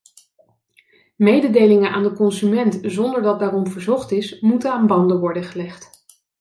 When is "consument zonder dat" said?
2.13-3.39